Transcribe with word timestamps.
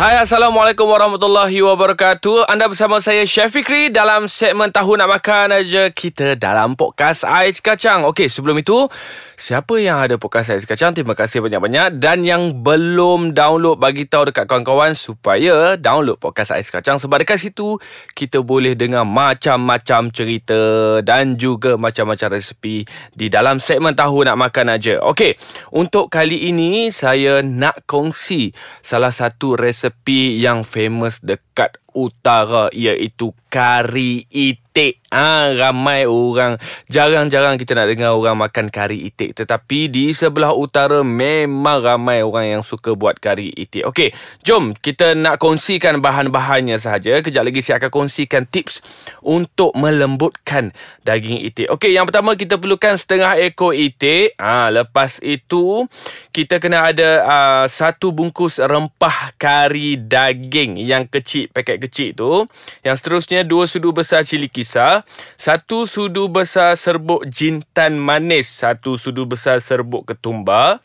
Hai 0.00 0.16
Assalamualaikum 0.16 0.88
warahmatullahi 0.88 1.60
wabarakatuh. 1.60 2.48
Anda 2.48 2.72
bersama 2.72 3.04
saya 3.04 3.28
Chef 3.28 3.52
Fikri 3.52 3.92
Dalam 3.92 4.32
segmen 4.32 4.72
Tahu 4.72 4.96
Nak 4.96 5.20
Makan 5.20 5.60
aja. 5.60 5.92
Kita 5.92 6.40
dalam 6.40 6.72
podcast 6.72 7.28
Ais 7.28 7.60
Kacang. 7.60 8.08
Okey 8.08 8.32
sebelum 8.32 8.56
itu 8.56 8.88
Siapa 9.36 9.76
yang 9.76 10.00
ada 10.00 10.16
podcast 10.16 10.56
Ais 10.56 10.64
Kacang? 10.64 10.96
Terima 10.96 11.12
kasih 11.12 11.44
banyak-banyak. 11.44 12.00
Dan 12.00 12.24
yang 12.24 12.64
belum 12.64 13.36
download 13.36 13.76
Bagi 13.76 14.08
tahu 14.08 14.32
dekat 14.32 14.48
kawan-kawan 14.48 14.96
Supaya 14.96 15.76
download 15.76 16.16
podcast 16.16 16.56
Ais 16.56 16.72
Kacang. 16.72 16.96
Sebab 16.96 17.20
dekat 17.20 17.36
situ 17.36 17.76
Kita 18.16 18.40
boleh 18.40 18.72
dengar 18.80 19.04
macam-macam 19.04 20.08
cerita 20.16 20.60
Dan 21.04 21.36
juga 21.36 21.76
macam-macam 21.76 22.40
resepi 22.40 22.88
Di 23.12 23.28
dalam 23.28 23.60
segmen 23.60 23.92
Tahu 23.92 24.24
Nak 24.24 24.48
Makan 24.48 24.80
aja. 24.80 24.96
Okey 25.12 25.36
Untuk 25.76 26.08
kali 26.08 26.48
ini 26.48 26.88
Saya 26.88 27.44
nak 27.44 27.84
kongsi 27.84 28.48
Salah 28.80 29.12
satu 29.12 29.60
resepi 29.60 29.89
resepi 29.90 30.38
yang 30.38 30.62
famous 30.62 31.18
dekat 31.18 31.82
utara 31.94 32.70
iaitu 32.72 33.34
kari 33.50 34.24
itik. 34.30 35.02
Ha, 35.10 35.50
ramai 35.58 36.06
orang 36.06 36.54
jarang-jarang 36.86 37.58
kita 37.58 37.74
nak 37.74 37.90
dengar 37.90 38.14
orang 38.14 38.38
makan 38.38 38.70
kari 38.70 39.10
itik 39.10 39.34
tetapi 39.34 39.90
di 39.90 40.14
sebelah 40.14 40.54
utara 40.54 41.02
memang 41.02 41.82
ramai 41.82 42.22
orang 42.22 42.46
yang 42.46 42.62
suka 42.62 42.94
buat 42.94 43.18
kari 43.18 43.50
itik. 43.58 43.90
Okey, 43.90 44.14
jom 44.46 44.70
kita 44.78 45.18
nak 45.18 45.42
kongsikan 45.42 45.98
bahan-bahannya 45.98 46.78
sahaja. 46.78 47.18
Kejap 47.26 47.42
lagi 47.42 47.58
saya 47.58 47.82
akan 47.82 47.90
kongsikan 47.90 48.46
tips 48.46 48.78
untuk 49.26 49.74
melembutkan 49.74 50.70
daging 51.02 51.42
itik. 51.42 51.66
Okey, 51.74 51.90
yang 51.90 52.06
pertama 52.06 52.38
kita 52.38 52.54
perlukan 52.62 52.94
setengah 52.94 53.34
ekor 53.42 53.74
itik. 53.74 54.38
Ha, 54.38 54.70
lepas 54.70 55.18
itu 55.26 55.90
kita 56.30 56.62
kena 56.62 56.86
ada 56.86 57.10
uh, 57.26 57.64
satu 57.66 58.14
bungkus 58.14 58.62
rempah 58.62 59.34
kari 59.34 59.98
daging 59.98 60.78
yang 60.78 61.10
kecil, 61.10 61.50
paket 61.50 61.79
kecil 61.80 62.12
tu. 62.12 62.44
Yang 62.84 62.96
seterusnya 63.00 63.40
dua 63.48 63.64
sudu 63.64 63.96
besar 63.96 64.22
cili 64.28 64.52
kisar, 64.52 65.08
satu 65.40 65.88
sudu 65.88 66.28
besar 66.28 66.76
serbuk 66.76 67.24
jintan 67.32 67.96
manis, 67.96 68.52
satu 68.52 69.00
sudu 69.00 69.24
besar 69.24 69.64
serbuk 69.64 70.04
ketumbar, 70.04 70.84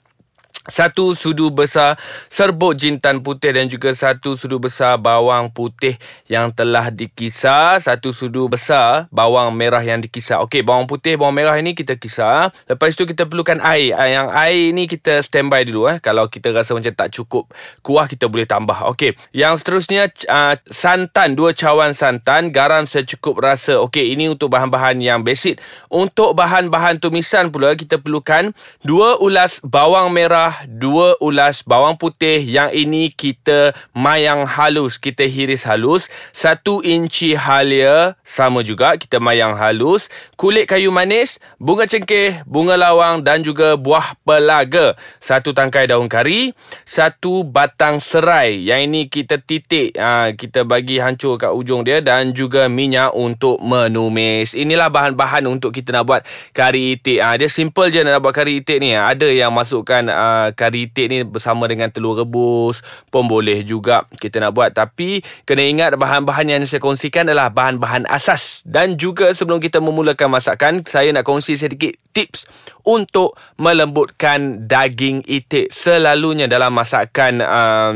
satu 0.66 1.14
sudu 1.14 1.54
besar 1.54 1.94
serbuk 2.26 2.74
jintan 2.74 3.22
putih 3.22 3.54
dan 3.54 3.70
juga 3.70 3.94
satu 3.94 4.34
sudu 4.34 4.58
besar 4.58 4.98
bawang 4.98 5.54
putih 5.54 5.94
yang 6.26 6.50
telah 6.50 6.90
dikisar. 6.90 7.78
Satu 7.78 8.10
sudu 8.10 8.50
besar 8.50 9.06
bawang 9.14 9.54
merah 9.54 9.82
yang 9.86 10.02
dikisar. 10.02 10.42
Okey, 10.46 10.66
bawang 10.66 10.90
putih, 10.90 11.22
bawang 11.22 11.38
merah 11.38 11.54
ini 11.62 11.78
kita 11.78 11.98
kisar. 12.02 12.50
Lepas 12.66 12.98
itu 12.98 13.06
kita 13.06 13.30
perlukan 13.30 13.62
air. 13.62 13.94
Ah, 13.94 14.10
yang 14.10 14.28
air 14.34 14.74
ini 14.74 14.90
kita 14.90 15.22
standby 15.22 15.62
dulu. 15.70 15.86
Eh. 15.86 16.02
Kalau 16.02 16.26
kita 16.26 16.50
rasa 16.50 16.74
macam 16.74 16.94
tak 16.94 17.14
cukup 17.14 17.54
kuah, 17.86 18.10
kita 18.10 18.26
boleh 18.26 18.50
tambah. 18.50 18.90
Okey, 18.96 19.14
yang 19.38 19.54
seterusnya 19.62 20.10
uh, 20.26 20.58
santan. 20.70 21.38
Dua 21.38 21.54
cawan 21.54 21.94
santan. 21.94 22.50
Garam 22.50 22.90
secukup 22.90 23.38
rasa. 23.38 23.78
Okey, 23.86 24.18
ini 24.18 24.34
untuk 24.34 24.50
bahan-bahan 24.50 24.98
yang 24.98 25.22
basic. 25.22 25.62
Untuk 25.94 26.34
bahan-bahan 26.34 26.98
tumisan 26.98 27.54
pula, 27.54 27.78
kita 27.78 28.02
perlukan 28.02 28.50
dua 28.82 29.22
ulas 29.22 29.62
bawang 29.62 30.10
merah 30.10 30.55
dua 30.64 31.20
ulas 31.20 31.62
bawang 31.68 32.00
putih 32.00 32.40
yang 32.40 32.72
ini 32.72 33.12
kita 33.12 33.76
mayang 33.92 34.48
halus, 34.48 34.96
kita 34.96 35.28
hiris 35.28 35.68
halus. 35.68 36.08
Satu 36.32 36.80
inci 36.80 37.36
halia 37.36 38.16
sama 38.24 38.64
juga 38.64 38.96
kita 38.96 39.20
mayang 39.20 39.60
halus. 39.60 40.08
Kulit 40.40 40.68
kayu 40.68 40.92
manis, 40.92 41.38
bunga 41.60 41.84
cengkeh, 41.88 42.44
bunga 42.48 42.80
lawang 42.80 43.24
dan 43.26 43.44
juga 43.44 43.76
buah 43.76 44.16
pelaga. 44.24 44.96
Satu 45.20 45.52
tangkai 45.56 45.88
daun 45.90 46.08
kari, 46.12 46.52
satu 46.84 47.44
batang 47.48 47.98
serai. 48.04 48.62
Yang 48.66 48.82
ini 48.86 49.02
kita 49.08 49.42
titik, 49.42 49.96
ha, 49.98 50.32
kita 50.36 50.68
bagi 50.68 51.00
hancur 51.00 51.40
kat 51.40 51.52
ujung 51.52 51.82
dia 51.82 52.04
dan 52.04 52.36
juga 52.36 52.68
minyak 52.68 53.16
untuk 53.16 53.58
menumis. 53.64 54.54
Inilah 54.54 54.92
bahan-bahan 54.92 55.48
untuk 55.48 55.74
kita 55.74 55.96
nak 55.96 56.06
buat 56.06 56.22
kari 56.52 57.00
itik. 57.00 57.20
Ha, 57.24 57.40
dia 57.40 57.50
simple 57.50 57.90
je 57.90 58.04
nak 58.04 58.22
buat 58.22 58.36
kari 58.36 58.62
itik 58.62 58.78
ni. 58.84 58.94
Ada 58.94 59.32
yang 59.32 59.52
masukkan 59.56 60.06
uh, 60.12 60.45
kari 60.52 60.92
itik 60.92 61.08
ni 61.10 61.24
bersama 61.26 61.66
dengan 61.66 61.90
telur 61.90 62.20
rebus 62.20 62.84
pun 63.10 63.26
boleh 63.26 63.66
juga 63.66 64.06
kita 64.20 64.44
nak 64.44 64.52
buat. 64.54 64.76
Tapi 64.76 65.24
kena 65.48 65.64
ingat 65.66 65.98
bahan-bahan 65.98 66.46
yang 66.52 66.62
saya 66.68 66.84
kongsikan 66.84 67.32
adalah 67.32 67.50
bahan-bahan 67.50 68.06
asas. 68.06 68.62
Dan 68.68 69.00
juga 69.00 69.32
sebelum 69.32 69.64
kita 69.64 69.80
memulakan 69.80 70.30
masakan 70.30 70.84
saya 70.86 71.10
nak 71.16 71.26
kongsi 71.26 71.56
sedikit 71.56 71.96
tips 72.12 72.46
untuk 72.86 73.34
melembutkan 73.58 74.68
daging 74.70 75.26
itik. 75.26 75.74
Selalunya 75.74 76.46
dalam 76.46 76.76
masakan 76.76 77.42
um, 77.42 77.94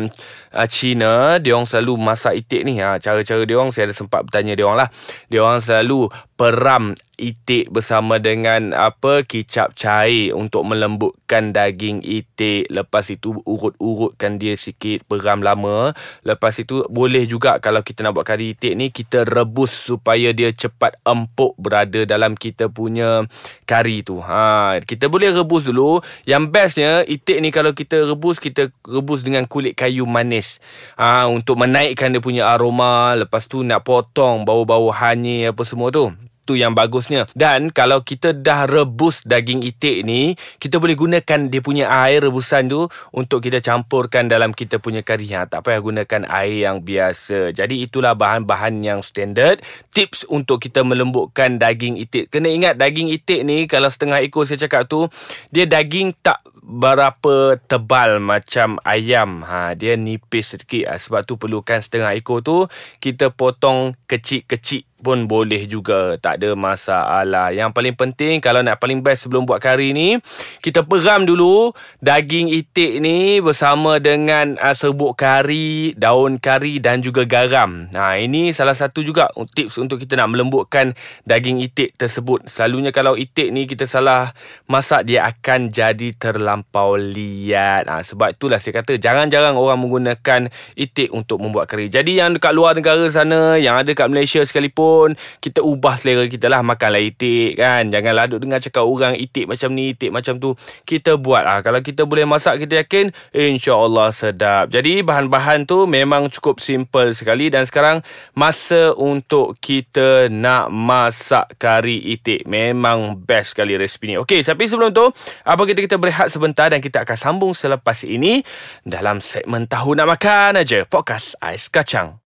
uh, 0.54 0.68
Cina 0.68 1.38
dia 1.38 1.54
orang 1.54 1.70
selalu 1.70 1.94
masak 2.00 2.34
itik 2.42 2.66
ni. 2.66 2.82
Ha, 2.82 2.98
cara-cara 2.98 3.44
dia 3.46 3.56
orang 3.58 3.72
saya 3.76 3.92
ada 3.92 3.96
sempat 3.96 4.26
bertanya 4.26 4.58
dia 4.58 4.66
orang 4.66 4.88
lah. 4.88 4.90
Dia 5.30 5.40
orang 5.46 5.62
selalu 5.62 6.09
peram 6.34 6.98
itik 7.19 7.68
bersama 7.68 8.16
dengan 8.18 8.72
apa 8.72 9.28
kicap 9.28 9.75
cair 9.75 10.31
untuk 10.31 10.63
melembutkan 10.63 11.52
daging 11.52 12.00
itik. 12.00 12.72
Lepas 12.72 13.12
itu 13.12 13.44
urut-urutkan 13.44 14.40
dia 14.40 14.56
sikit 14.56 15.03
peram 15.03 15.44
lama. 15.44 15.91
Lepas 16.24 16.63
itu 16.63 16.88
boleh 16.88 17.28
juga 17.28 17.59
kalau 17.59 17.84
kita 17.84 18.08
nak 18.08 18.16
buat 18.16 18.25
kari 18.25 18.56
itik 18.56 18.74
ni 18.79 18.88
kita 18.96 19.28
rebus 19.28 19.75
supaya 19.75 20.31
dia 20.31 20.56
cepat 20.56 20.96
empuk 21.03 21.59
berada 21.59 22.08
dalam 22.08 22.40
kita 22.40 22.72
punya 22.72 23.28
kari 23.68 24.00
tu. 24.02 24.24
Ha 24.24 24.79
kita 24.88 25.12
boleh 25.12 25.35
rebus 25.35 25.68
dulu. 25.68 26.00
Yang 26.24 26.44
bestnya 26.47 27.03
itik 27.03 27.44
ni 27.44 27.52
kalau 27.52 27.75
kita 27.75 28.08
rebus 28.08 28.40
kita 28.40 28.72
rebus 28.88 29.28
dengan 29.28 29.44
kulit 29.44 29.75
kayu 29.75 30.08
manis. 30.08 30.63
Ha 30.96 31.28
untuk 31.28 31.59
menaikkan 31.59 32.16
dia 32.16 32.24
punya 32.24 32.47
aroma. 32.47 33.12
Lepas 33.19 33.52
tu 33.52 33.68
nak 33.68 33.84
potong 33.84 34.47
bau-bau 34.47 34.88
hanyir 34.96 35.52
apa 35.52 35.68
semua 35.68 35.91
tu 35.91 36.28
itu 36.50 36.58
yang 36.58 36.74
bagusnya. 36.74 37.30
Dan 37.38 37.70
kalau 37.70 38.02
kita 38.02 38.34
dah 38.34 38.66
rebus 38.66 39.22
daging 39.22 39.62
itik 39.62 40.02
ni, 40.02 40.34
kita 40.58 40.82
boleh 40.82 40.98
gunakan 40.98 41.46
dia 41.46 41.62
punya 41.62 41.86
air 41.86 42.26
rebusan 42.26 42.66
tu 42.66 42.90
untuk 43.14 43.46
kita 43.46 43.62
campurkan 43.62 44.26
dalam 44.26 44.58
kita 44.58 44.82
punya 44.82 45.06
kari. 45.06 45.30
Ha, 45.38 45.46
tak 45.46 45.70
payah 45.70 45.78
gunakan 45.78 46.26
air 46.26 46.66
yang 46.66 46.82
biasa. 46.82 47.54
Jadi 47.54 47.86
itulah 47.86 48.18
bahan-bahan 48.18 48.82
yang 48.82 49.06
standard. 49.06 49.62
Tips 49.94 50.26
untuk 50.26 50.58
kita 50.58 50.82
melembutkan 50.82 51.62
daging 51.62 52.02
itik. 52.02 52.34
Kena 52.34 52.50
ingat 52.50 52.82
daging 52.82 53.14
itik 53.14 53.46
ni 53.46 53.70
kalau 53.70 53.94
setengah 53.94 54.26
ekor 54.26 54.50
saya 54.50 54.66
cakap 54.66 54.90
tu, 54.90 55.06
dia 55.54 55.70
daging 55.70 56.18
tak 56.26 56.42
berapa 56.64 57.58
tebal 57.66 58.22
macam 58.22 58.78
ayam. 58.86 59.44
Ha, 59.47 59.74
dia 59.74 59.96
nipis 59.96 60.56
sedikit. 60.56 60.92
Ha, 60.92 61.00
sebab 61.00 61.25
tu 61.25 61.40
perlukan 61.40 61.80
setengah 61.80 62.14
ekor 62.16 62.44
tu. 62.44 62.68
Kita 63.00 63.31
potong 63.34 63.96
kecil-kecil 64.06 64.90
pun 65.00 65.25
boleh 65.25 65.64
juga 65.66 66.20
tak 66.20 66.44
ada 66.44 66.53
masalah 66.53 67.56
yang 67.56 67.72
paling 67.72 67.96
penting 67.96 68.44
kalau 68.44 68.59
nak 68.59 68.78
paling 68.84 69.00
best 69.00 69.25
sebelum 69.25 69.47
buat 69.47 69.64
kari 69.64 69.96
ni 69.96 70.20
kita 70.59 70.84
peram 70.84 71.24
dulu 71.24 71.72
daging 72.03 72.52
itik 72.52 73.00
ni 73.00 73.40
bersama 73.40 73.97
dengan 73.97 74.59
uh, 74.59 74.76
serbuk 74.76 75.16
kari 75.16 75.96
daun 75.96 76.38
kari 76.38 76.84
dan 76.84 77.00
juga 77.00 77.24
garam 77.24 77.88
nah 77.96 78.20
ini 78.20 78.52
salah 78.52 78.76
satu 78.76 79.02
juga 79.02 79.31
tips 79.56 79.80
untuk 79.80 80.03
kita 80.03 80.20
nak 80.20 80.36
melembutkan 80.36 80.94
daging 81.24 81.64
itik 81.64 81.96
tersebut 81.96 82.46
selalunya 82.52 82.91
kalau 82.91 83.16
itik 83.16 83.50
ni 83.56 83.66
kita 83.66 83.88
salah 83.88 84.36
masak 84.68 85.08
dia 85.08 85.26
akan 85.31 85.72
jadi 85.72 86.12
terlampau 86.50 86.98
liat. 86.98 87.86
Nah, 87.86 88.02
sebab 88.02 88.34
itulah 88.34 88.58
saya 88.58 88.82
kata 88.82 88.98
jarang-jarang 88.98 89.54
orang 89.54 89.78
menggunakan 89.86 90.50
itik 90.74 91.14
untuk 91.14 91.38
membuat 91.38 91.70
kari. 91.70 91.94
Jadi 91.94 92.18
yang 92.18 92.34
dekat 92.34 92.58
luar 92.58 92.74
negara 92.74 93.06
sana 93.14 93.54
yang 93.62 93.78
ada 93.78 93.94
kat 93.94 94.10
Malaysia 94.10 94.42
sekalipun 94.42 94.80
pun 94.80 95.14
kita 95.38 95.62
ubah 95.62 96.00
selera 96.02 96.26
kita 96.26 96.50
lah 96.50 96.66
makanlah 96.66 97.04
itik 97.04 97.62
kan? 97.62 97.94
Janganlah 97.94 98.26
duk 98.26 98.42
dengar 98.42 98.58
cakap 98.58 98.82
orang 98.82 99.14
itik 99.14 99.46
macam 99.46 99.78
ni 99.78 99.94
itik 99.94 100.09
macam 100.09 100.42
tu. 100.42 100.58
Kita 100.88 101.22
buat 101.22 101.46
lah 101.46 101.62
kalau 101.62 101.84
kita 101.85 102.09
boleh 102.09 102.26
masak 102.26 102.66
kita 102.66 102.82
yakin 102.82 103.14
insyaAllah 103.29 104.09
sedap. 104.09 104.73
Jadi 104.73 105.06
bahan-bahan 105.06 105.70
tu 105.70 105.85
memang 105.85 106.32
cukup 106.34 106.58
simple 106.58 107.14
sekali 107.14 107.53
dan 107.53 107.70
sekarang 107.70 108.02
masa 108.34 108.97
untuk 108.97 109.62
kita 109.62 110.34
nak 110.34 110.73
masak 110.73 111.59
kari 111.62 112.02
itik. 112.18 112.50
Memang 112.50 113.22
best 113.22 113.53
sekali 113.53 113.78
resipi 113.78 114.09
ni 114.09 114.16
ok 114.18 114.41
tapi 114.41 114.66
sebelum 114.66 114.90
tu 114.90 115.06
apa 115.46 115.62
kita 115.68 115.85
kita 115.85 115.96
berehat 116.00 116.32
sebentar 116.40 116.72
dan 116.72 116.80
kita 116.80 117.03
akan 117.03 117.18
sambung 117.20 117.52
selepas 117.52 118.08
ini 118.08 118.40
dalam 118.88 119.20
segmen 119.20 119.68
tahu 119.68 120.00
nak 120.00 120.16
makan 120.16 120.64
aja 120.64 120.88
podcast 120.88 121.36
ais 121.44 121.68
kacang 121.68 122.24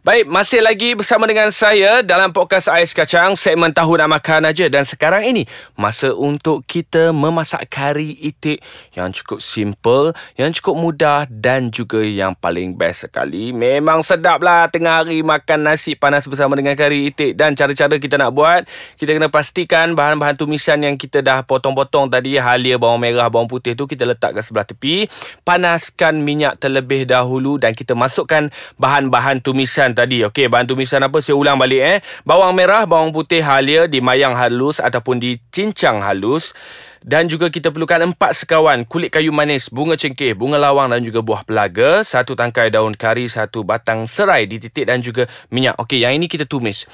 Baik, 0.00 0.32
masih 0.32 0.64
lagi 0.64 0.96
bersama 0.96 1.28
dengan 1.28 1.52
saya 1.52 2.00
dalam 2.00 2.32
podcast 2.32 2.72
Ais 2.72 2.96
Kacang 2.96 3.36
segmen 3.36 3.68
Tahu 3.68 4.00
Nak 4.00 4.08
Makan 4.08 4.48
aja 4.48 4.64
dan 4.72 4.88
sekarang 4.88 5.28
ini 5.28 5.44
masa 5.76 6.16
untuk 6.16 6.64
kita 6.64 7.12
memasak 7.12 7.68
kari 7.68 8.16
itik 8.16 8.64
yang 8.96 9.12
cukup 9.12 9.44
simple, 9.44 10.16
yang 10.40 10.56
cukup 10.56 10.80
mudah 10.80 11.28
dan 11.28 11.68
juga 11.68 12.00
yang 12.00 12.32
paling 12.32 12.80
best 12.80 13.12
sekali. 13.12 13.52
Memang 13.52 14.00
sedap 14.00 14.40
lah 14.40 14.72
tengah 14.72 15.04
hari 15.04 15.20
makan 15.20 15.68
nasi 15.68 15.92
panas 15.92 16.24
bersama 16.24 16.56
dengan 16.56 16.72
kari 16.80 17.12
itik 17.12 17.36
dan 17.36 17.52
cara-cara 17.52 18.00
kita 18.00 18.16
nak 18.16 18.32
buat, 18.32 18.64
kita 18.96 19.20
kena 19.20 19.28
pastikan 19.28 19.92
bahan-bahan 19.92 20.40
tumisan 20.40 20.80
yang 20.80 20.96
kita 20.96 21.20
dah 21.20 21.44
potong-potong 21.44 22.08
tadi, 22.08 22.40
halia 22.40 22.80
bawang 22.80 23.04
merah, 23.04 23.28
bawang 23.28 23.52
putih 23.52 23.76
tu 23.76 23.84
kita 23.84 24.08
letak 24.08 24.32
ke 24.32 24.40
sebelah 24.40 24.64
tepi. 24.64 25.12
Panaskan 25.44 26.24
minyak 26.24 26.56
terlebih 26.56 27.04
dahulu 27.04 27.60
dan 27.60 27.76
kita 27.76 27.92
masukkan 27.92 28.48
bahan-bahan 28.80 29.44
tumisan 29.44 29.89
tumisan 29.90 29.98
tadi. 29.98 30.22
Okey, 30.24 30.46
bahan 30.46 30.66
tumisan 30.70 31.02
apa? 31.02 31.18
Saya 31.18 31.36
ulang 31.36 31.58
balik 31.58 31.82
eh. 31.82 31.98
Bawang 32.22 32.54
merah, 32.54 32.86
bawang 32.86 33.10
putih 33.10 33.42
halia 33.42 33.90
dimayang 33.90 34.38
halus 34.38 34.78
ataupun 34.78 35.18
dicincang 35.18 36.02
halus. 36.02 36.54
Dan 37.00 37.32
juga 37.32 37.48
kita 37.48 37.72
perlukan 37.72 38.12
empat 38.12 38.44
sekawan 38.44 38.84
kulit 38.84 39.08
kayu 39.08 39.32
manis, 39.32 39.72
bunga 39.72 39.96
cengkeh, 39.96 40.36
bunga 40.36 40.60
lawang 40.60 40.92
dan 40.92 41.00
juga 41.00 41.24
buah 41.24 41.48
pelaga. 41.48 42.04
Satu 42.04 42.36
tangkai 42.36 42.68
daun 42.68 42.92
kari, 42.92 43.24
satu 43.24 43.64
batang 43.64 44.04
serai 44.04 44.44
dititik 44.44 44.84
dan 44.84 45.00
juga 45.00 45.24
minyak. 45.48 45.80
Okey, 45.80 46.04
yang 46.04 46.12
ini 46.12 46.28
kita 46.28 46.44
tumis. 46.44 46.84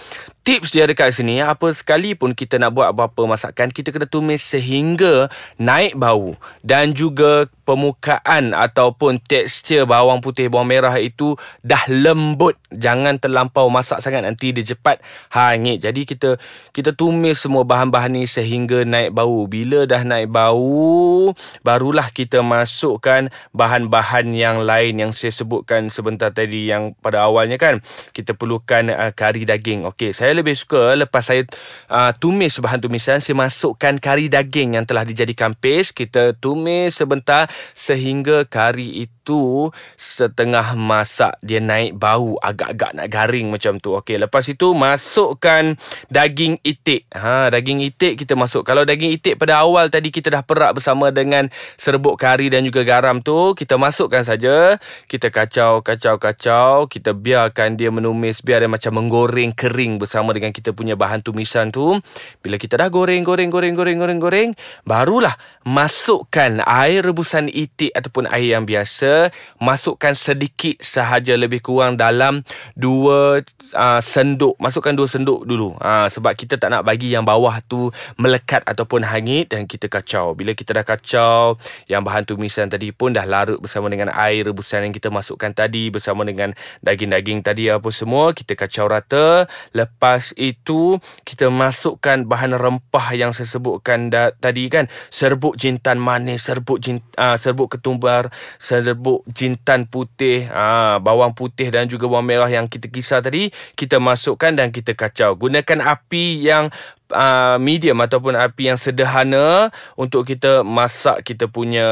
Tips 0.47 0.71
dia 0.71 0.87
dekat 0.87 1.11
sini, 1.11 1.43
apa 1.43 1.75
sekali 1.75 2.15
pun 2.15 2.31
kita 2.31 2.63
nak 2.63 2.71
buat 2.71 2.95
apa-apa 2.95 3.35
masakan, 3.35 3.75
kita 3.75 3.91
kena 3.91 4.07
tumis 4.07 4.47
sehingga 4.47 5.27
naik 5.59 5.99
bau. 5.99 6.39
Dan 6.63 6.95
juga 6.95 7.51
permukaan 7.67 8.55
ataupun 8.55 9.19
tekstur 9.19 9.91
bawang 9.91 10.23
putih, 10.23 10.47
bawang 10.47 10.71
merah 10.71 10.95
itu 11.03 11.35
dah 11.67 11.83
lembut. 11.91 12.55
Jangan 12.71 13.19
terlampau 13.19 13.67
masak 13.67 13.99
sangat, 13.99 14.23
nanti 14.23 14.55
dia 14.55 14.63
cepat 14.63 15.03
hangit. 15.35 15.83
Jadi 15.83 16.07
kita 16.07 16.39
kita 16.71 16.95
tumis 16.95 17.43
semua 17.43 17.67
bahan-bahan 17.67 18.15
ni 18.15 18.31
sehingga 18.31 18.87
naik 18.87 19.11
bau. 19.19 19.51
Bila 19.51 19.83
dah 19.83 19.96
dah 19.97 20.05
naik 20.05 20.29
bau 20.29 21.33
barulah 21.65 22.13
kita 22.13 22.45
masukkan 22.45 23.33
bahan-bahan 23.57 24.37
yang 24.37 24.61
lain 24.61 25.01
yang 25.01 25.13
saya 25.17 25.33
sebutkan 25.33 25.89
sebentar 25.89 26.29
tadi 26.37 26.69
yang 26.69 26.93
pada 27.01 27.25
awalnya 27.25 27.57
kan 27.57 27.81
kita 28.13 28.37
perlukan 28.37 28.93
uh, 28.93 29.13
kari 29.17 29.49
daging 29.49 29.89
okey 29.89 30.13
saya 30.13 30.37
lebih 30.37 30.53
suka 30.53 30.93
lepas 31.01 31.25
saya 31.25 31.49
uh, 31.89 32.13
tumis 32.13 32.61
bahan 32.61 32.85
tumisan 32.85 33.25
saya 33.25 33.41
masukkan 33.41 33.97
kari 33.97 34.29
daging 34.29 34.77
yang 34.77 34.85
telah 34.85 35.09
dijadikan 35.09 35.57
paste 35.57 35.97
kita 35.97 36.37
tumis 36.37 36.93
sebentar 36.93 37.49
sehingga 37.73 38.45
kari 38.45 39.09
itu 39.09 39.17
tu 39.27 39.75
setengah 39.99 40.79
masak 40.79 41.35
dia 41.43 41.59
naik 41.59 41.99
bau 41.99 42.39
agak-agak 42.39 42.95
nak 42.95 43.11
garing 43.11 43.51
macam 43.51 43.83
tu. 43.83 43.99
Okey, 43.99 44.23
lepas 44.23 44.47
itu 44.47 44.71
masukkan 44.71 45.75
daging 46.07 46.63
itik. 46.63 47.11
Ha, 47.11 47.51
daging 47.51 47.83
itik 47.83 48.23
kita 48.23 48.39
masuk. 48.39 48.63
Kalau 48.63 48.87
daging 48.87 49.19
itik 49.19 49.35
pada 49.35 49.67
awal 49.67 49.86
tadi 49.89 50.13
kita 50.15 50.29
dah 50.33 50.43
perak 50.45 50.77
bersama 50.79 51.09
dengan 51.15 51.49
serbuk 51.81 52.21
kari 52.21 52.53
dan 52.53 52.63
juga 52.67 52.85
garam 52.85 53.23
tu, 53.25 53.57
kita 53.57 53.79
masukkan 53.81 54.23
saja. 54.23 54.77
Kita 55.07 55.33
kacau, 55.33 55.81
kacau, 55.81 56.17
kacau. 56.21 56.87
Kita 56.87 57.17
biarkan 57.17 57.75
dia 57.79 57.89
menumis, 57.89 58.45
biar 58.45 58.63
dia 58.63 58.71
macam 58.71 58.99
menggoreng 59.01 59.55
kering 59.57 59.99
bersama 60.03 60.37
dengan 60.37 60.53
kita 60.53 60.77
punya 60.77 60.95
bahan 60.99 61.25
tumisan 61.25 61.73
tu. 61.73 61.97
Bila 62.45 62.57
kita 62.61 62.77
dah 62.77 62.89
goreng, 62.93 63.25
goreng, 63.27 63.49
goreng, 63.49 63.75
goreng, 63.75 63.99
goreng, 63.99 64.21
goreng, 64.21 64.51
barulah 64.87 65.35
masukkan 65.67 66.63
air 66.63 67.03
rebusan 67.03 67.51
itik 67.51 67.91
ataupun 67.91 68.31
air 68.31 68.55
yang 68.55 68.63
biasa 68.63 69.35
masukkan 69.59 70.15
sedikit 70.15 70.79
sahaja 70.79 71.35
lebih 71.35 71.59
kurang 71.59 71.99
dalam 71.99 72.47
dua 72.79 73.43
uh, 73.75 73.99
senduk. 73.99 74.55
Masukkan 74.63 74.95
dua 74.95 75.11
senduk 75.11 75.43
dulu. 75.43 75.75
Uh, 75.83 76.07
sebab 76.07 76.39
kita 76.39 76.55
tak 76.55 76.71
nak 76.71 76.87
bagi 76.87 77.11
yang 77.11 77.27
bawah 77.27 77.59
tu 77.67 77.91
melekat 78.15 78.63
ataupun 78.63 79.03
hangit 79.03 79.51
dan 79.51 79.67
kita 79.67 79.91
kacau. 79.91 80.39
Bila 80.39 80.55
kita 80.55 80.71
dah 80.71 80.87
kacau 80.87 81.59
yang 81.91 82.07
bahan 82.07 82.23
tumisan 82.23 82.71
tadi 82.71 82.95
pun 82.95 83.11
dah 83.11 83.27
larut 83.27 83.59
bersama 83.59 83.91
dengan 83.91 84.15
air 84.15 84.47
rebusan 84.47 84.87
yang 84.87 84.95
kita 84.95 85.11
masukkan 85.11 85.51
tadi 85.51 85.91
bersama 85.91 86.23
dengan 86.23 86.55
daging-daging 86.87 87.43
tadi 87.43 87.73
apa 87.75 87.91
semua 87.91 88.31
kita 88.31 88.55
kacau 88.55 88.87
rata. 88.87 89.51
Lepas 89.75 90.31
itu 90.39 91.03
kita 91.27 91.51
masukkan 91.51 92.23
bahan 92.23 92.55
rempah 92.55 93.19
yang 93.19 93.35
saya 93.35 93.51
sebutkan 93.51 94.15
tadi 94.39 94.71
kan 94.71 94.87
serbuk 95.11 95.56
jintan 95.57 95.97
manis 95.97 96.45
serbuk 96.45 96.79
jin, 96.79 97.01
uh, 97.17 97.41
serbuk 97.41 97.75
ketumbar 97.75 98.29
serbuk 98.61 99.25
jintan 99.33 99.89
putih, 99.89 100.47
ha, 100.53 101.01
bawang 101.01 101.33
putih 101.33 101.73
dan 101.73 101.89
juga 101.89 102.07
bawang 102.07 102.29
merah 102.29 102.51
yang 102.51 102.69
kita 102.69 102.93
kisar 102.93 103.25
tadi, 103.25 103.49
kita 103.75 103.97
masukkan 103.97 104.53
dan 104.53 104.69
kita 104.69 104.93
kacau. 104.93 105.35
Gunakan 105.35 105.81
api 105.81 106.45
yang 106.45 106.69
uh, 107.13 107.57
medium 107.61 107.99
ataupun 108.03 108.35
api 108.35 108.73
yang 108.73 108.79
sederhana 108.79 109.71
untuk 109.95 110.27
kita 110.27 110.67
masak 110.67 111.23
kita 111.23 111.47
punya 111.47 111.87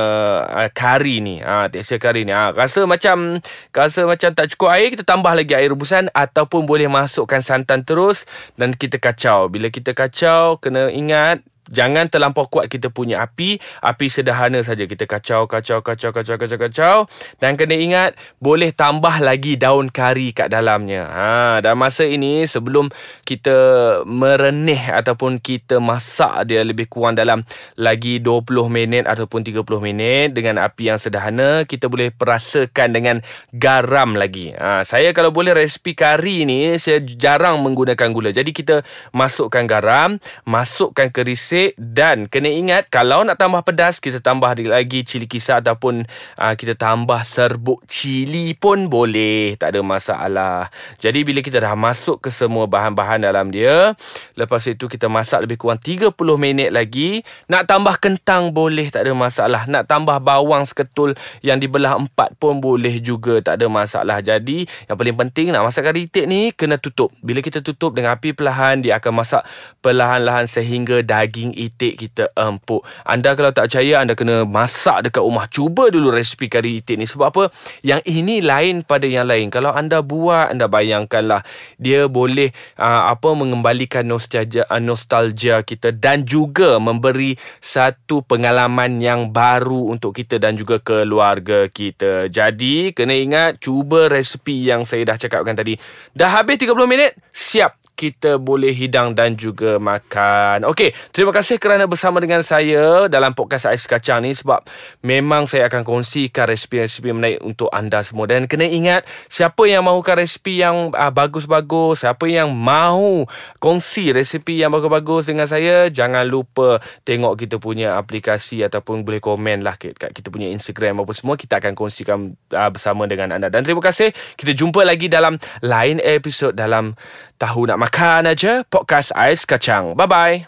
uh, 0.48 0.70
kari 0.72 1.22
ni. 1.22 1.38
Ha, 1.42 1.70
tekstur 1.70 2.00
kari 2.02 2.26
ni. 2.26 2.32
Ha, 2.34 2.50
rasa 2.54 2.86
macam 2.88 3.38
rasa 3.70 4.06
macam 4.08 4.30
tak 4.34 4.46
cukup 4.54 4.74
air, 4.74 4.88
kita 4.94 5.04
tambah 5.06 5.30
lagi 5.34 5.54
air 5.54 5.70
rebusan 5.70 6.10
ataupun 6.10 6.66
boleh 6.66 6.90
masukkan 6.90 7.42
santan 7.44 7.86
terus 7.86 8.26
dan 8.58 8.74
kita 8.74 8.98
kacau. 8.98 9.46
Bila 9.50 9.70
kita 9.70 9.94
kacau, 9.94 10.58
kena 10.58 10.90
ingat 10.90 11.42
Jangan 11.72 12.12
terlampau 12.12 12.44
kuat 12.44 12.68
kita 12.68 12.92
punya 12.92 13.24
api. 13.24 13.56
Api 13.80 14.06
sederhana 14.12 14.60
saja. 14.60 14.84
Kita 14.84 15.08
kacau, 15.08 15.48
kacau, 15.48 15.80
kacau, 15.80 16.10
kacau, 16.12 16.36
kacau, 16.36 16.58
kacau. 16.60 16.96
Dan 17.40 17.56
kena 17.56 17.72
ingat 17.78 18.10
Boleh 18.36 18.74
tambah 18.74 19.16
lagi 19.24 19.56
daun 19.56 19.88
kari 19.88 20.36
kat 20.36 20.52
dalamnya. 20.52 21.08
Ha, 21.08 21.64
Dan 21.64 21.80
masa 21.80 22.04
ini 22.04 22.44
Sebelum 22.44 22.92
kita 23.24 23.56
merenih 24.04 24.92
Ataupun 24.92 25.40
kita 25.40 25.80
masak 25.80 26.50
dia 26.50 26.60
lebih 26.60 26.90
kurang 26.90 27.16
dalam 27.16 27.40
Lagi 27.80 28.20
20 28.20 28.68
minit 28.68 29.04
Ataupun 29.08 29.40
30 29.40 29.64
minit 29.80 30.36
Dengan 30.36 30.60
api 30.60 30.92
yang 30.92 31.00
sederhana 31.00 31.64
Kita 31.64 31.88
boleh 31.88 32.12
perasakan 32.12 32.92
dengan 32.92 33.16
garam 33.56 34.12
lagi. 34.18 34.52
Ha, 34.52 34.84
Saya 34.84 35.16
kalau 35.16 35.32
boleh 35.32 35.56
resipi 35.56 35.96
kari 35.96 36.44
ni 36.44 36.76
Saya 36.76 37.00
jarang 37.00 37.64
menggunakan 37.64 38.12
gula. 38.12 38.34
Jadi 38.34 38.52
kita 38.52 38.84
masukkan 39.16 39.64
garam 39.64 40.20
Masukkan 40.44 41.08
keris 41.08 41.53
manisik 41.54 41.78
dan 41.78 42.26
kena 42.26 42.50
ingat 42.50 42.90
kalau 42.90 43.22
nak 43.22 43.38
tambah 43.38 43.62
pedas 43.62 44.02
kita 44.02 44.18
tambah 44.18 44.50
lagi 44.66 45.06
cili 45.06 45.30
kisar 45.30 45.62
ataupun 45.62 46.02
uh, 46.38 46.54
kita 46.58 46.74
tambah 46.74 47.22
serbuk 47.22 47.86
cili 47.86 48.58
pun 48.58 48.90
boleh. 48.90 49.54
Tak 49.54 49.74
ada 49.74 49.80
masalah. 49.86 50.68
Jadi 50.98 51.22
bila 51.22 51.40
kita 51.40 51.62
dah 51.62 51.78
masuk 51.78 52.26
ke 52.26 52.28
semua 52.34 52.66
bahan-bahan 52.66 53.22
dalam 53.22 53.54
dia 53.54 53.94
lepas 54.34 54.66
itu 54.66 54.90
kita 54.90 55.06
masak 55.06 55.46
lebih 55.46 55.62
kurang 55.62 55.78
30 55.78 56.10
minit 56.34 56.74
lagi. 56.74 57.22
Nak 57.46 57.70
tambah 57.70 57.94
kentang 58.02 58.50
boleh 58.50 58.90
tak 58.90 59.06
ada 59.06 59.14
masalah. 59.14 59.62
Nak 59.70 59.86
tambah 59.86 60.18
bawang 60.18 60.66
seketul 60.66 61.14
yang 61.46 61.62
dibelah 61.62 61.94
empat 61.94 62.34
pun 62.42 62.58
boleh 62.58 62.98
juga 62.98 63.38
tak 63.38 63.62
ada 63.62 63.70
masalah. 63.70 64.18
Jadi 64.18 64.66
yang 64.90 64.96
paling 64.98 65.14
penting 65.14 65.54
nak 65.54 65.70
masak 65.70 65.86
kari 65.86 66.10
itik 66.10 66.26
ni 66.26 66.50
kena 66.50 66.82
tutup. 66.82 67.14
Bila 67.22 67.38
kita 67.38 67.62
tutup 67.62 67.94
dengan 67.94 68.18
api 68.18 68.34
perlahan 68.34 68.82
dia 68.82 68.98
akan 68.98 69.22
masak 69.22 69.42
perlahan-lahan 69.84 70.50
sehingga 70.50 71.04
daging 71.04 71.43
daging 71.44 71.52
itik 71.52 71.94
kita 72.00 72.32
empuk. 72.32 72.80
Anda 73.04 73.36
kalau 73.36 73.52
tak 73.52 73.68
percaya 73.68 74.00
anda 74.00 74.16
kena 74.16 74.48
masak 74.48 75.10
dekat 75.10 75.20
rumah. 75.20 75.44
Cuba 75.52 75.92
dulu 75.92 76.08
resipi 76.08 76.48
kari 76.48 76.80
itik 76.80 76.96
ni 76.96 77.04
sebab 77.04 77.28
apa? 77.28 77.44
Yang 77.84 78.00
ini 78.08 78.40
lain 78.40 78.80
pada 78.80 79.04
yang 79.04 79.28
lain. 79.28 79.52
Kalau 79.52 79.76
anda 79.76 80.00
buat 80.00 80.56
anda 80.56 80.64
bayangkanlah 80.64 81.44
dia 81.76 82.08
boleh 82.08 82.48
uh, 82.80 83.12
apa 83.12 83.36
mengembalikan 83.36 84.08
nostalgia 84.08 84.64
uh, 84.72 84.80
nostalgia 84.80 85.60
kita 85.60 85.92
dan 85.92 86.24
juga 86.24 86.80
memberi 86.80 87.36
satu 87.60 88.24
pengalaman 88.24 89.04
yang 89.04 89.28
baru 89.28 89.92
untuk 89.92 90.16
kita 90.16 90.40
dan 90.40 90.56
juga 90.56 90.80
keluarga 90.80 91.68
kita. 91.68 92.32
Jadi 92.32 92.96
kena 92.96 93.12
ingat 93.12 93.60
cuba 93.60 94.08
resipi 94.08 94.64
yang 94.64 94.88
saya 94.88 95.04
dah 95.04 95.18
cakapkan 95.20 95.52
tadi. 95.52 95.76
Dah 96.16 96.40
habis 96.40 96.56
30 96.56 96.88
minit, 96.88 97.18
siap 97.34 97.83
kita 97.94 98.42
boleh 98.42 98.74
hidang 98.74 99.14
dan 99.14 99.38
juga 99.38 99.78
makan. 99.78 100.66
Okey, 100.66 100.90
terima 101.14 101.30
kasih 101.30 101.62
kerana 101.62 101.86
bersama 101.86 102.18
dengan 102.18 102.42
saya 102.42 103.06
dalam 103.06 103.32
podcast 103.38 103.70
Ais 103.70 103.86
Kacang 103.86 104.26
ni 104.26 104.34
sebab 104.34 104.66
memang 105.06 105.46
saya 105.46 105.70
akan 105.70 105.86
kongsikan 105.86 106.50
resipi-resipi 106.50 107.14
menarik 107.14 107.40
untuk 107.40 107.70
anda 107.70 108.02
semua. 108.02 108.26
Dan 108.26 108.50
kena 108.50 108.66
ingat, 108.66 109.06
siapa 109.30 109.62
yang 109.70 109.86
mahukan 109.86 110.26
resipi 110.26 110.58
yang 110.58 110.90
uh, 110.90 111.12
bagus-bagus, 111.14 112.02
siapa 112.02 112.26
yang 112.26 112.50
mahu 112.50 113.30
kongsi 113.62 114.10
resipi 114.10 114.58
yang 114.58 114.74
bagus-bagus 114.74 115.30
dengan 115.30 115.46
saya, 115.46 115.86
jangan 115.86 116.26
lupa 116.26 116.82
tengok 117.06 117.38
kita 117.38 117.62
punya 117.62 117.94
aplikasi 117.94 118.66
ataupun 118.66 119.06
boleh 119.06 119.22
komen 119.22 119.62
lah 119.62 119.78
kat 119.78 119.94
kita 120.10 120.34
punya 120.34 120.50
Instagram 120.50 121.06
apa 121.06 121.12
semua. 121.14 121.38
Kita 121.38 121.62
akan 121.62 121.78
kongsikan 121.78 122.18
uh, 122.34 122.70
bersama 122.74 123.06
dengan 123.06 123.38
anda. 123.38 123.46
Dan 123.46 123.62
terima 123.62 123.80
kasih. 123.80 124.10
Kita 124.34 124.50
jumpa 124.50 124.82
lagi 124.82 125.06
dalam 125.06 125.38
lain 125.62 126.02
episod 126.02 126.50
dalam 126.50 126.98
Tahu 127.44 127.68
Nak 127.68 127.76
Makan 127.76 128.32
Aja 128.32 128.64
Podcast 128.64 129.12
Ais 129.12 129.44
Kacang. 129.44 129.92
Bye-bye. 129.92 130.40